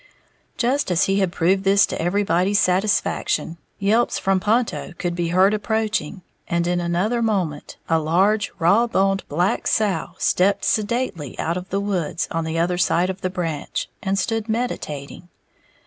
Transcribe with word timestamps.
Just 0.57 0.89
as 0.89 1.03
he 1.03 1.19
had 1.19 1.31
proved 1.31 1.63
this 1.63 1.85
to 1.85 2.01
everybody's 2.01 2.59
satisfaction, 2.59 3.59
yelps 3.77 4.17
from 4.17 4.39
Ponto 4.39 4.93
could 4.97 5.13
be 5.13 5.27
heard 5.27 5.53
approaching, 5.53 6.23
and 6.47 6.65
in 6.65 6.79
another 6.79 7.21
moment 7.21 7.77
a 7.87 7.99
large, 7.99 8.51
raw 8.57 8.87
boned 8.87 9.23
black 9.29 9.67
sow 9.67 10.15
stepped 10.17 10.65
sedately 10.65 11.37
out 11.37 11.55
of 11.55 11.69
the 11.69 11.79
woods 11.79 12.27
on 12.31 12.45
the 12.45 12.57
other 12.57 12.79
side 12.79 13.11
of 13.11 13.21
the 13.21 13.29
branch, 13.29 13.89
and 14.01 14.17
stood 14.17 14.49
meditating. 14.49 15.29